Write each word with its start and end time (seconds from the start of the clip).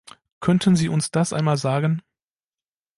Könnten 0.39 0.75
Sie 0.75 0.89
uns 0.89 1.11
das 1.11 1.31
einmal 1.31 1.57
sagen? 1.57 2.01